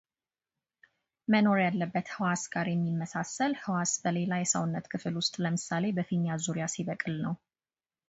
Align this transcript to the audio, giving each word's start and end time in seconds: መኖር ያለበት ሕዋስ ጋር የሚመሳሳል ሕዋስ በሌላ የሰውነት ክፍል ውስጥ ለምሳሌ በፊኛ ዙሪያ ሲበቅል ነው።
መኖር 1.33 1.57
ያለበት 1.63 2.07
ሕዋስ 2.15 2.43
ጋር 2.55 2.65
የሚመሳሳል 2.73 3.53
ሕዋስ 3.63 3.93
በሌላ 4.05 4.33
የሰውነት 4.43 4.85
ክፍል 4.95 5.13
ውስጥ 5.21 5.33
ለምሳሌ 5.45 5.85
በፊኛ 5.99 6.25
ዙሪያ 6.47 6.67
ሲበቅል 6.75 7.15
ነው። 7.27 7.35